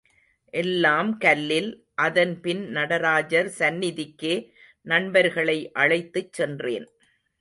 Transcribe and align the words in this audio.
எல்லாம் 0.53 1.17
கல்லில், 1.17 1.69
அதன் 1.95 2.33
பின் 2.41 2.63
நடராஜர் 2.69 3.49
சந்நிதிக்கே 3.59 4.33
நண்பர்களை 4.85 5.71
அழைத்துச் 5.73 6.33
சென்றேன். 6.33 6.87